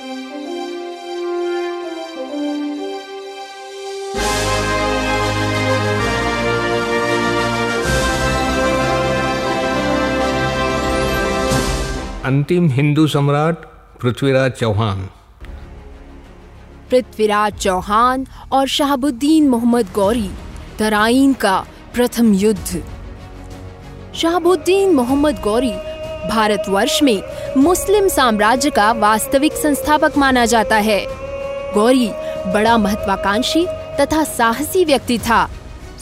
अंतिम 0.00 0.12
हिंदू 12.68 13.06
सम्राट 13.06 13.56
पृथ्वीराज 14.00 14.52
चौहान। 14.52 15.08
पृथ्वीराज 16.90 17.52
चौहान 17.54 18.26
और 18.52 18.66
शहाबुद्दीन 18.68 19.48
मोहम्मद 19.48 19.86
गौरी, 19.94 20.30
तराइन 20.78 21.32
का 21.32 21.66
प्रथम 21.94 22.34
युद्ध। 22.34 22.82
शहाबुद्दीन 24.14 24.94
मोहम्मद 24.94 25.40
गौरी 25.44 25.72
भारतवर्ष 26.28 27.02
में 27.02 27.22
मुस्लिम 27.56 28.08
साम्राज्य 28.08 28.70
का 28.70 28.90
वास्तविक 28.92 29.52
संस्थापक 29.52 30.18
माना 30.18 30.44
जाता 30.46 30.76
है। 30.76 31.04
गौरी 31.74 32.08
बड़ा 32.46 32.76
महत्वाकांक्षी 32.78 33.66
तथा 34.00 34.24
साहसी 34.24 34.84
व्यक्ति 34.84 35.18
था। 35.18 35.48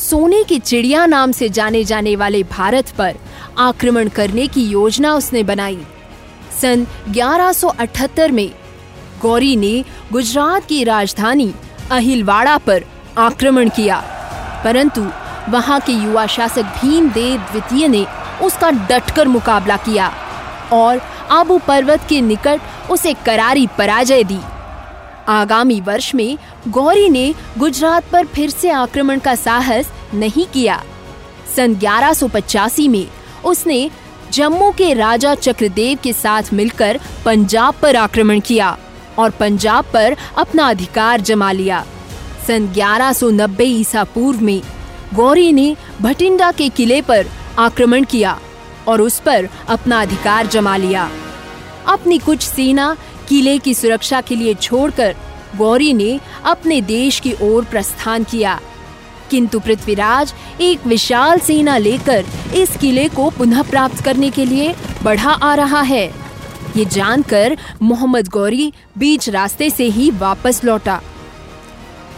सोने 0.00 0.42
की 0.44 0.58
चिड़िया 0.58 1.04
नाम 1.06 1.32
से 1.32 1.48
जाने 1.48 1.84
जाने 1.84 2.16
वाले 2.16 2.42
भारत 2.42 2.90
पर 2.98 3.14
आक्रमण 3.58 4.08
करने 4.08 4.46
की 4.46 4.64
योजना 4.64 5.14
उसने 5.14 5.42
बनाई। 5.42 5.78
सन 6.60 6.86
1178 7.10 8.30
में 8.30 8.50
गौरी 9.22 9.54
ने 9.56 9.84
गुजरात 10.12 10.66
की 10.66 10.82
राजधानी 10.84 11.52
अहिलवाड़ा 11.90 12.56
पर 12.58 12.84
आक्रमण 13.18 13.68
किया, 13.68 14.02
परंतु 14.64 15.08
वहाँ 15.48 15.80
के 15.80 15.92
युवा 15.92 16.26
शासक 16.26 16.62
भीमदेव 16.76 17.40
द्वितीय 17.42 17.88
ने 17.88 18.04
उसका 18.42 18.70
डटकर 18.70 19.28
मुकाबला 19.28 19.76
किया 19.76 20.12
और 20.72 21.00
आबू 21.30 21.58
पर्वत 21.58 22.06
के 22.08 22.20
निकट 22.20 22.90
उसे 22.90 23.14
करारी 23.26 23.66
पराजय 23.66 24.24
दी। 24.24 24.40
आगामी 25.28 25.80
वर्ष 25.80 26.14
में 26.14 26.38
गौरी 26.68 27.08
ने 27.08 27.34
गुजरात 27.58 28.04
पर 28.12 28.26
फिर 28.26 28.50
से 28.50 28.70
आक्रमण 28.70 29.18
का 29.18 29.34
साहस 29.34 29.90
नहीं 30.14 30.46
किया। 30.46 30.82
सन 31.56 31.74
1185 31.74 32.88
में 32.88 33.06
उसने 33.44 33.90
जम्मू 34.32 34.70
के 34.70 34.92
राजा 34.94 35.34
चक्रदेव 35.34 35.98
के 36.02 36.12
साथ 36.12 36.42
मिलकर 36.52 37.00
पंजाब 37.24 37.74
पर 37.74 37.96
आक्रमण 37.96 38.40
किया 38.40 38.76
और 39.18 39.30
पंजाब 39.30 39.84
पर 39.84 40.16
अपना 40.38 40.68
अधिकार 40.68 41.20
जमा 41.20 41.52
लिया। 41.52 41.84
सन 42.46 42.68
1190 42.68 43.64
ईसा 43.80 44.04
पूर्व 44.04 44.40
में 44.40 44.60
गौरी 45.14 45.52
ने 45.52 45.76
भटिंडा 46.02 46.50
के 46.52 46.68
किले 46.68 47.00
पर 47.02 47.26
आक्रमण 47.58 48.04
किया 48.04 48.40
और 48.88 49.00
उस 49.00 49.20
पर 49.20 49.48
अपना 49.68 50.00
अधिकार 50.02 50.46
जमा 50.46 50.76
लिया। 50.76 51.10
अपनी 51.88 52.18
कुछ 52.18 52.42
सेना 52.42 52.96
किले 53.28 53.58
की 53.58 53.74
सुरक्षा 53.74 54.20
के 54.20 54.36
लिए 54.36 54.54
छोड़कर 54.54 55.16
गौरी 55.56 55.92
ने 55.92 56.20
अपने 56.44 56.80
देश 56.80 57.20
की 57.20 57.32
ओर 57.42 57.64
प्रस्थान 57.64 58.24
किया। 58.24 58.60
किंतु 59.30 59.60
पृथ्वीराज 59.60 60.34
एक 60.60 60.86
विशाल 60.86 61.38
सेना 61.38 61.76
लेकर 61.76 62.24
इस 62.54 62.76
किले 62.76 63.08
को 63.08 63.30
पुनः 63.30 63.62
प्राप्त 63.62 64.04
करने 64.04 64.30
के 64.30 64.44
लिए 64.44 64.74
बढ़ा 65.02 65.30
आ 65.30 65.54
रहा 65.54 65.80
है। 65.80 66.06
ये 66.76 66.84
जानकर 66.84 67.56
मोहम्मद 67.82 68.28
गौरी 68.28 68.72
बीच 68.98 69.28
रास्ते 69.28 69.70
से 69.70 69.84
ही 69.84 70.10
वापस 70.10 70.64
लौटा। 70.64 71.00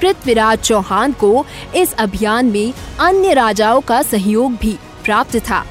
पृथ्वीराज 0.00 0.58
चौहान 0.58 1.12
को 1.12 1.46
इस 1.76 1.92
अभियान 1.92 2.46
में 2.46 2.72
अन्य 3.00 3.32
राजाओं 3.32 3.80
का 3.80 4.02
सहयोग 4.02 4.52
भी 4.52 4.78
प्राप्त 5.08 5.36
था। 5.40 5.64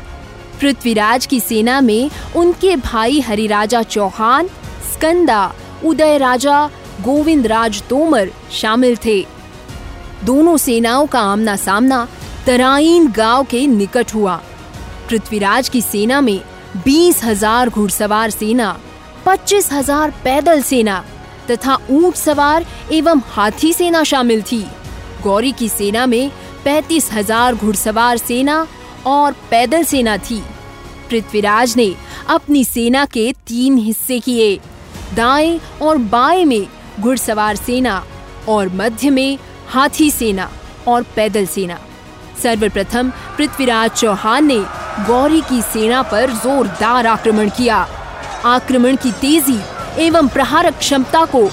पृथ्वीराज 0.61 1.25
की 1.25 1.39
सेना 1.39 1.79
में 1.81 2.09
उनके 2.35 2.75
भाई 2.75 3.19
हरिराजा 3.21 3.81
चौहान, 3.85 4.47
स्कंदा, 4.93 5.41
उदय 5.85 6.17
राजा 6.17 6.65
गोविंद 7.01 7.47
राज 7.47 7.81
तोमर 7.89 8.29
शामिल 8.51 8.95
थे। 9.05 9.19
दोनों 10.25 10.55
सेनाओं 10.57 11.05
का 11.07 11.19
आमना 11.21 11.55
सामना 11.57 12.07
तराइन 12.45 13.07
गाँव 13.11 13.43
के 13.43 13.65
निकट 13.67 14.13
हुआ। 14.15 14.35
पृथ्वीराज 15.09 15.69
की 15.69 15.81
सेना 15.81 16.21
में 16.21 16.39
बीस 16.77 17.23
हज़ार 17.23 17.69
घुड़सवार 17.69 18.29
सेना, 18.29 18.77
पच्चीस 19.25 19.71
हज़ार 19.71 20.13
पैदल 20.23 20.61
सेना 20.61 21.03
तथा 21.51 21.77
ऊँट 21.91 22.15
सवार 22.15 22.65
एवं 22.93 23.21
हाथी 23.27 23.71
सेना 23.73 24.03
शामिल 24.03 24.41
थी। 24.41 24.65
गौरी 25.23 25.51
की 25.51 25.69
सेना 25.69 26.05
में 26.05 26.29
पैतीस 26.65 27.11
हज़ार 27.13 27.55
घुड़सवार 27.55 28.17
सेना 28.19 28.65
और 29.05 29.35
पैदल 29.51 29.83
सेना 29.83 30.17
थी। 30.17 30.43
पृथ्वीराज 31.09 31.75
ने 31.77 31.93
अपनी 32.29 32.63
सेना 32.65 33.05
के 33.05 33.31
तीन 33.47 33.77
हिस्से 33.77 34.19
किए। 34.19 34.55
दाएँ 35.13 35.59
और 35.81 35.97
बाएँ 35.97 36.45
में 36.45 36.67
घुड़सवार 36.99 37.55
सेना 37.55 38.03
और 38.49 38.69
मध्य 38.69 39.09
में 39.09 39.37
हाथी 39.67 40.11
सेना 40.11 40.49
और 40.87 41.03
पैदल 41.15 41.45
सेना। 41.45 41.79
सर्वप्रथम 42.43 43.11
पृथ्वीराज 43.37 43.91
चौहान 43.91 44.45
ने 44.45 44.59
गौरी 45.07 45.41
की 45.41 45.61
सेना 45.61 46.01
पर 46.01 46.31
जोरदार 46.31 47.07
आक्रमण 47.07 47.49
किया। 47.49 47.87
आक्रमण 48.45 48.95
की 48.95 49.11
तेज़ी 49.11 49.59
एवं 49.97 50.27
प्रहारक 50.27 50.77
क्षमता 50.77 51.25
को 51.25 51.43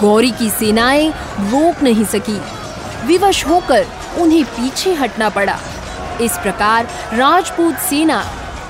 गौरी 0.00 0.30
की 0.30 0.50
सेनाएँ 0.50 1.10
रोक 1.40 1.82
नहीं 1.82 2.04
सकी। 2.04 2.40
विवश 3.06 3.46
होकर 3.46 3.86
उन्हें 4.18 4.44
पीछे 4.44 4.92
हटना 4.94 5.28
पड़ा। 5.28 5.58
इस 6.20 6.36
प्रकार 6.38 6.88
राजपूत 7.14 7.74
सेना, 7.78 8.24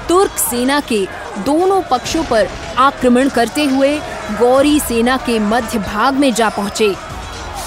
तुर्क 0.09 0.38
सेना 0.38 0.81
के 0.81 1.06
दोनों 1.38 1.81
पक्षों 1.82 2.25
पर 2.25 2.48
आक्रमण 2.78 3.28
करते 3.28 3.64
हुए 3.64 3.98
गौरी 4.41 4.78
सेना 4.81 5.16
के 5.16 5.38
मध्य 5.38 5.78
भाग 5.78 6.14
में 6.14 6.32
जा 6.34 6.48
पहुँचे। 6.48 6.94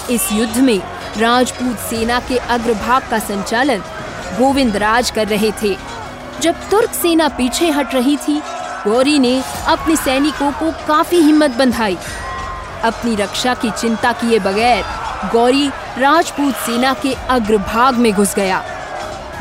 इस 0.09 0.31
युद्ध 0.31 0.57
में 0.57 0.79
राजपूत 1.17 1.77
सेना 1.79 2.19
के 2.19 2.37
अग्रभाग 2.37 3.07
का 3.11 3.19
संचालन 3.19 3.83
गोविंद 4.37 4.77
राज 4.77 5.11
कर 5.11 5.27
रहे 5.27 5.51
थे। 5.63 5.75
जब 6.41 6.69
तुर्क 6.69 6.93
सेना 6.93 7.27
पीछे 7.27 7.69
हट 7.69 7.93
रही 7.95 8.17
थी, 8.17 8.41
गौरी 8.87 9.19
ने 9.19 9.41
अपने 9.67 9.95
सैनिकों 9.95 10.51
को 10.51 10.71
काफ़ी 10.87 11.17
हिम्मत 11.17 11.51
बंधाई। 11.51 11.97
अपनी 12.83 13.15
रक्षा 13.15 13.53
की 13.53 13.71
चिंता 13.71 14.11
किए 14.11 14.39
बगैर 14.39 14.83
गौरी 15.33 15.67
राजपूत 15.97 16.55
सेना 16.55 16.93
के 16.93 17.13
अग्रभाग 17.29 17.95
में 17.95 18.11
घुस 18.13 18.35
गया। 18.35 18.63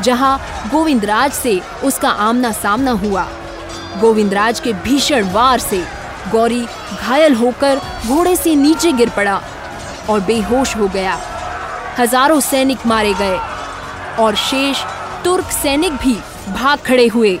जहाँ 0.03 0.39
गोविंदराज 0.71 1.31
से 1.33 1.59
उसका 1.83 2.09
आमना 2.09 2.51
सामना 2.53 2.91
हुआ। 2.99 3.27
गोविंदराज 4.01 4.59
के 4.59 4.73
भीषण 4.83 5.31
वार 5.31 5.59
से 5.59 5.83
गौरी 6.31 6.65
घायल 6.93 7.33
होकर 7.35 7.79
घोड़े 8.07 8.35
से 8.35 8.55
नीचे 8.55 8.91
गिर 8.91 9.09
पड़ा 9.09 9.41
और 10.09 10.19
बेहोश 10.21 10.75
हो 10.77 10.87
गया। 10.87 11.19
हज़ारों 11.99 12.39
सैनिक 12.41 12.85
मारे 12.87 13.13
गए 13.13 13.37
और 14.19 14.35
शेष 14.37 14.83
तुर्क 15.23 15.51
सैनिक 15.53 15.93
भी 15.93 16.13
भाग 16.49 16.79
खड़े 16.79 17.07
हुए। 17.07 17.39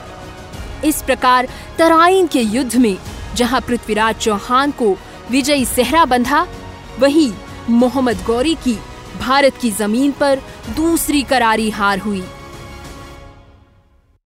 इस 0.85 1.01
प्रकार 1.01 1.47
तराइन 1.77 2.27
के 2.27 2.41
युद्ध 2.41 2.75
में 2.75 2.97
जहाँ 3.35 3.61
पृथ्वीराज 3.61 4.15
चौहान 4.15 4.71
को 4.71 4.95
विजयी 5.31 5.65
सेहरा 5.65 6.03
बंधा, 6.05 6.45
वहीं 6.99 7.31
मोहम्मद 7.69 8.23
गौरी 8.27 8.55
की 8.63 8.77
भारत 9.19 9.57
की 9.61 9.71
ज़मीन 9.71 10.11
पर 10.11 10.41
दूसरी 10.75 11.21
करारी 11.21 11.69
हार 11.69 11.99
हुई। 11.99 12.23